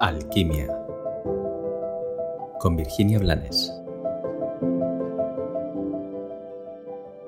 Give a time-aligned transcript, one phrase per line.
[0.00, 0.68] Alquimia
[2.60, 3.72] con Virginia Blanes.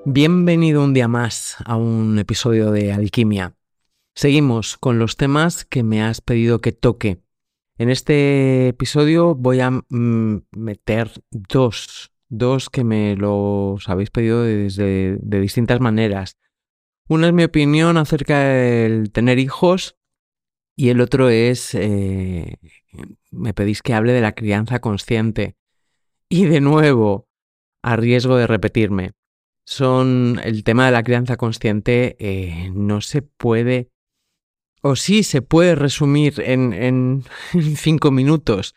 [0.05, 3.55] Bienvenido un día más a un episodio de Alquimia.
[4.15, 7.21] Seguimos con los temas que me has pedido que toque.
[7.77, 15.17] En este episodio voy a mm, meter dos, dos que me los habéis pedido desde,
[15.21, 16.37] de distintas maneras.
[17.09, 19.97] Una es mi opinión acerca del tener hijos
[20.81, 22.57] y el otro es, eh,
[23.29, 25.55] me pedís que hable de la crianza consciente.
[26.27, 27.27] Y de nuevo,
[27.83, 29.11] a riesgo de repetirme,
[29.63, 33.91] son el tema de la crianza consciente eh, no se puede,
[34.81, 37.25] o sí se puede resumir en, en
[37.75, 38.73] cinco minutos,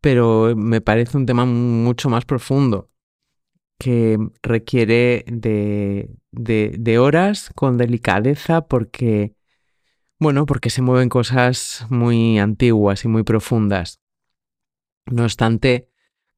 [0.00, 2.88] pero me parece un tema mucho más profundo
[3.80, 9.34] que requiere de, de, de horas con delicadeza porque
[10.18, 14.00] bueno, porque se mueven cosas muy antiguas y muy profundas.
[15.06, 15.88] No obstante,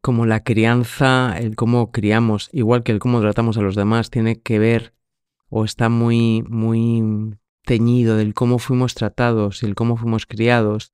[0.01, 4.41] como la crianza, el cómo criamos, igual que el cómo tratamos a los demás, tiene
[4.41, 4.95] que ver
[5.49, 10.93] o está muy, muy teñido del cómo fuimos tratados y el cómo fuimos criados,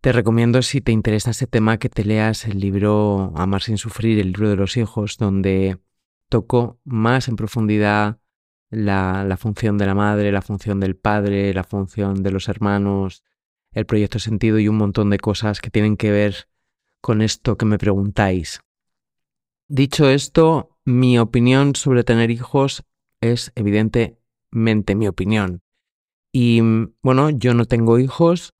[0.00, 4.18] te recomiendo si te interesa ese tema que te leas el libro Amar sin sufrir,
[4.18, 5.78] el libro de los hijos, donde
[6.28, 8.18] toco más en profundidad
[8.72, 13.22] la, función de la madre, la función del padre, la función de los hermanos,
[13.72, 16.48] el proyecto sentido y un montón de cosas que tienen que ver
[17.02, 18.60] con esto que me preguntáis.
[19.68, 22.82] Dicho esto, mi opinión sobre tener hijos
[23.20, 25.62] es evidentemente mi opinión.
[26.32, 26.62] Y
[27.02, 28.54] bueno, yo no tengo hijos,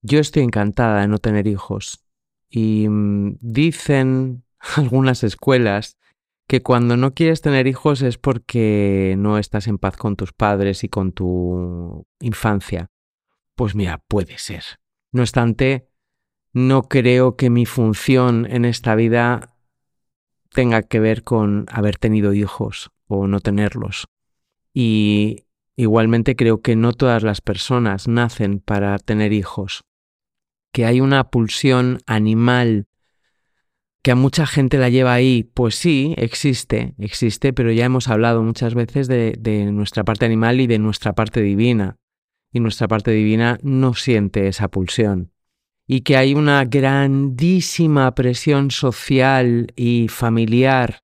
[0.00, 2.04] yo estoy encantada de no tener hijos.
[2.48, 4.44] Y mm, dicen
[4.76, 5.96] algunas escuelas
[6.46, 10.84] que cuando no quieres tener hijos es porque no estás en paz con tus padres
[10.84, 12.90] y con tu infancia.
[13.56, 14.62] Pues mira, puede ser.
[15.12, 15.88] No obstante,
[16.52, 19.56] no creo que mi función en esta vida
[20.50, 24.08] tenga que ver con haber tenido hijos o no tenerlos.
[24.72, 29.84] Y igualmente creo que no todas las personas nacen para tener hijos.
[30.72, 32.86] Que hay una pulsión animal
[34.06, 38.40] que a mucha gente la lleva ahí, pues sí, existe, existe, pero ya hemos hablado
[38.40, 41.96] muchas veces de, nuestra parte animal y de nuestra parte divina.
[42.52, 45.32] Y nuestra parte divina no siente esa pulsión.
[45.88, 51.00] Y que hay una grandísima presión social y familiar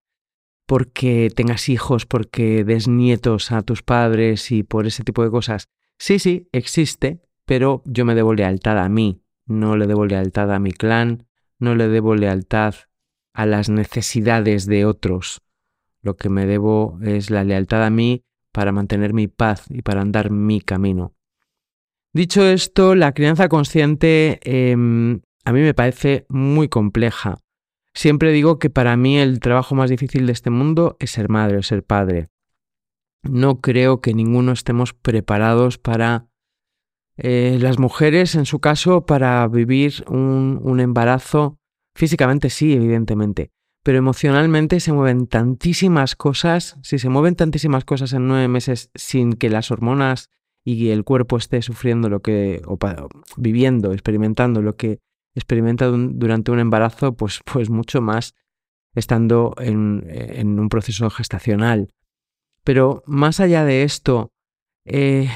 [0.69, 5.65] porque tengas hijos, porque des nietos a tus padres y por ese tipo de cosas.
[5.99, 10.61] Sí, sí, existe, pero yo me debo lealtad a mí, no le debo lealtad a
[10.61, 11.27] mi clan,
[11.59, 12.77] no le debo lealtad
[13.35, 15.41] a las necesidades de otros.
[16.03, 20.03] Lo que me debo es la lealtad a mí para mantener mi paz y para
[20.03, 21.15] andar mi camino.
[22.13, 27.39] Dicho esto, la crianza consciente em, a mí me parece muy compleja.
[27.95, 31.59] Siempre digo que para mí el trabajo más difícil de este mundo es ser madre
[31.59, 32.29] o ser padre.
[33.23, 36.27] No creo que ninguno estemos preparados para,
[37.17, 41.62] eh, las mujeres en su caso, para vivir un embarazo
[41.95, 43.51] Físicamente sí, evidentemente,
[43.83, 49.33] pero emocionalmente se mueven tantísimas cosas, si se mueven tantísimas cosas en nueve meses sin
[49.35, 50.31] que las hormonas
[50.65, 52.79] y el cuerpo esté sufriendo lo que, o
[53.37, 55.01] viviendo, experimentando lo que
[55.35, 58.35] experimenta durante un embarazo, pues, pues mucho más
[58.95, 61.89] estando en, en un proceso gestacional.
[62.65, 64.31] Pero más allá de esto,
[64.85, 65.29] eh,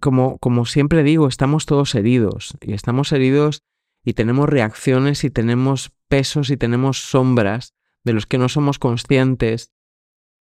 [0.00, 3.62] como, como siempre digo, estamos todos heridos y estamos heridos
[4.04, 7.74] y tenemos reacciones y tenemos pesos y tenemos sombras
[8.04, 9.72] de los que no somos conscientes.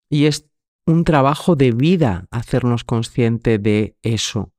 [0.09, 0.47] Y es
[0.85, 4.53] un trabajo de vida hacernos consciente de eso.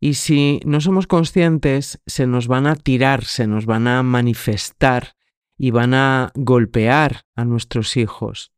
[0.00, 5.14] Y si no somos conscientes, se nos van a tirar, se nos van a manifestar
[5.56, 8.52] y van a golpear a nuestros hijos.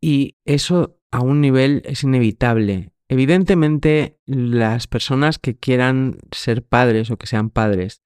[0.00, 2.92] Y eso a un nivel es inevitable.
[3.08, 8.02] Evidentemente, las personas que quieran ser padres o que sean padres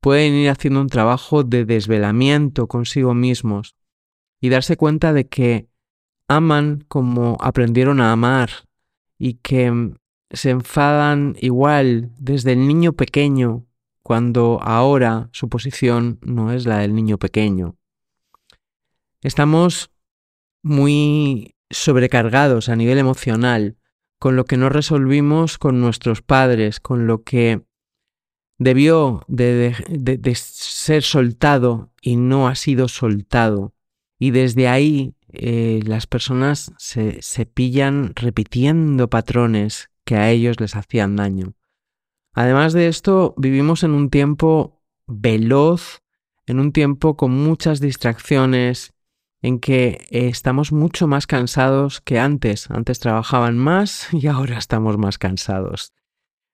[0.00, 3.76] pueden ir haciendo un trabajo de desvelamiento consigo mismos
[4.40, 5.68] y darse cuenta de que
[6.28, 8.50] aman como aprendieron a amar
[9.18, 9.92] y que
[10.30, 13.66] se enfadan igual desde el niño pequeño
[14.02, 17.76] cuando ahora su posición no es la del niño pequeño.
[19.22, 19.90] Estamos
[20.62, 23.76] muy sobrecargados a nivel emocional
[24.18, 27.62] con lo que no resolvimos con nuestros padres, con lo que
[28.60, 33.74] debió de, ser soltado y no ha sido soltado.
[34.18, 40.76] Y desde ahí eh, las personas se, se pillan repitiendo patrones que a ellos les
[40.76, 41.54] hacían daño.
[42.34, 46.02] Además de esto, vivimos en un tiempo veloz,
[46.46, 48.92] en un tiempo con muchas distracciones,
[49.40, 52.70] en que estamos mucho más cansados que antes.
[52.70, 55.94] Antes trabajaban más y ahora estamos más cansados.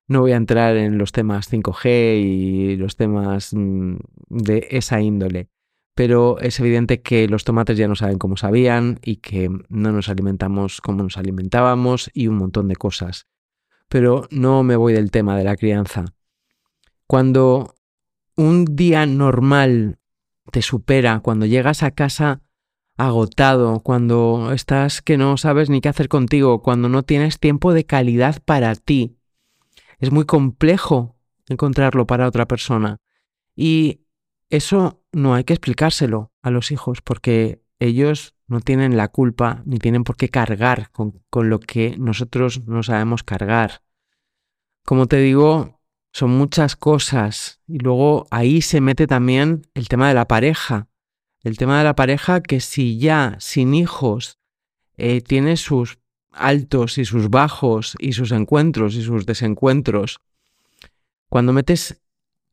[0.09, 3.97] No voy a entrar en los temas 5G y los temas mm,
[4.29, 5.49] de esa índole,
[5.95, 10.09] pero es evidente que los tomates ya no saben cómo sabían y que no nos
[10.09, 13.27] alimentamos como nos alimentábamos y un montón de cosas.
[13.89, 16.05] Pero no me voy del tema de la crianza.
[17.07, 17.75] Cuando
[18.37, 19.99] un día normal
[20.53, 22.43] te supera, cuando llegas a casa
[22.97, 27.85] agotado, cuando estás que no sabes ni qué hacer contigo, cuando no tienes tiempo de
[27.85, 29.17] calidad para ti,
[29.99, 31.17] es muy complejo
[31.49, 32.99] encontrarlo para otra persona.
[33.55, 34.03] Y
[34.51, 39.79] eso no hay que explicárselo a los hijos porque ellos no tienen la culpa ni
[39.79, 43.83] tienen por qué cargar con, con lo que nosotros no sabemos cargar.
[44.85, 45.81] Como te digo,
[46.13, 50.89] son muchas cosas y luego ahí se mete también el tema de la pareja.
[51.43, 54.39] El tema de la pareja que si ya sin hijos
[54.97, 55.99] eh, tiene sus
[56.37, 60.21] altos y sus bajos y sus encuentros y sus desencuentros,
[61.29, 62.01] cuando metes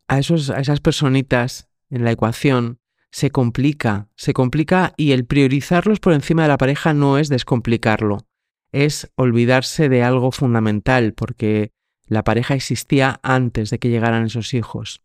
[0.07, 2.79] a, esos, a esas personitas en la ecuación,
[3.11, 8.25] se complica, se complica y el priorizarlos por encima de la pareja no es descomplicarlo,
[8.71, 11.71] es olvidarse de algo fundamental, porque
[12.07, 15.01] la pareja existía antes de que llegaran esos hijos.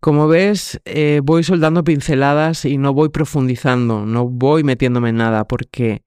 [0.00, 5.46] Como ves, eh, voy soldando pinceladas y no voy profundizando, no voy metiéndome en nada,
[5.46, 6.02] porque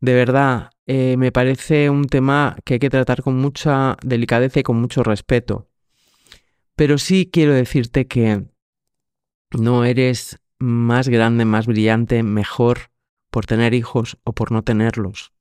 [0.00, 4.62] de verdad eh, me parece un tema que hay que tratar con mucha delicadeza y
[4.62, 5.68] con mucho respeto.
[6.76, 8.44] Pero sí quiero decirte que
[9.50, 12.90] no eres más grande, más brillante, mejor
[13.30, 15.32] por tener hijos o por no tenerlos.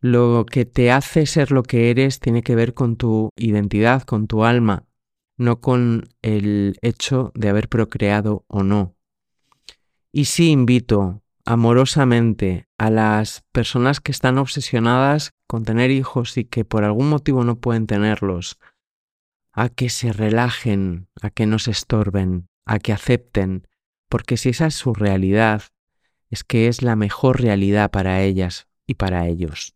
[0.00, 4.26] Lo que te hace ser lo que eres tiene que ver con tu identidad, con
[4.26, 4.84] tu alma,
[5.36, 8.96] no con el hecho de haber procreado o no.
[10.12, 16.64] Y sí invito amorosamente a las personas que están obsesionadas con tener hijos y que
[16.64, 18.58] por algún motivo no pueden tenerlos,
[19.52, 23.66] a que se relajen, a que no se estorben, a que acepten,
[24.08, 25.62] porque si esa es su realidad,
[26.30, 29.74] es que es la mejor realidad para ellas y para ellos.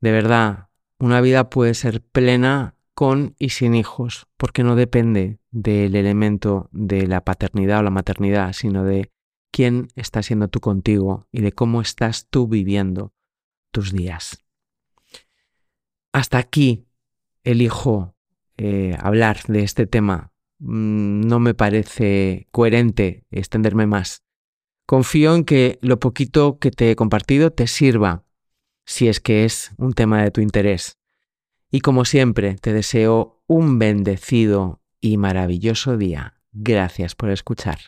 [0.00, 0.68] De verdad,
[0.98, 7.06] una vida puede ser plena con y sin hijos, porque no depende del elemento de
[7.06, 9.10] la paternidad o la maternidad, sino de
[9.52, 13.12] quién está siendo tú contigo y de cómo estás tú viviendo
[13.70, 14.38] tus días.
[16.12, 16.86] Hasta aquí
[17.44, 18.16] elijo
[18.56, 20.32] eh, hablar de este tema.
[20.58, 24.22] Mm, no me parece coherente extenderme más.
[24.86, 28.24] Confío en que lo poquito que te he compartido te sirva
[28.84, 30.98] si es que es un tema de tu interés.
[31.70, 36.42] Y como siempre, te deseo un bendecido y maravilloso día.
[36.52, 37.78] Gracias por escuchar.